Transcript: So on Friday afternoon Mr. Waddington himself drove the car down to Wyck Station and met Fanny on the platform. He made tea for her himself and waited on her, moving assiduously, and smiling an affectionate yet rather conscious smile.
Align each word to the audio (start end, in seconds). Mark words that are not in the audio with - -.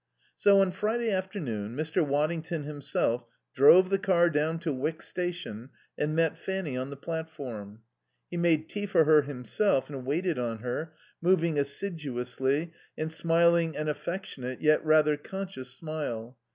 So 0.35 0.61
on 0.61 0.71
Friday 0.71 1.11
afternoon 1.11 1.75
Mr. 1.75 2.03
Waddington 2.03 2.63
himself 2.63 3.23
drove 3.53 3.91
the 3.91 3.99
car 3.99 4.31
down 4.31 4.57
to 4.61 4.73
Wyck 4.73 5.03
Station 5.03 5.69
and 5.95 6.15
met 6.15 6.39
Fanny 6.39 6.75
on 6.75 6.89
the 6.89 6.97
platform. 6.97 7.83
He 8.31 8.35
made 8.35 8.67
tea 8.67 8.87
for 8.87 9.03
her 9.03 9.21
himself 9.21 9.91
and 9.91 10.03
waited 10.03 10.39
on 10.39 10.63
her, 10.63 10.93
moving 11.21 11.59
assiduously, 11.59 12.73
and 12.97 13.11
smiling 13.11 13.77
an 13.77 13.87
affectionate 13.87 14.59
yet 14.59 14.83
rather 14.83 15.17
conscious 15.17 15.69
smile. 15.69 16.35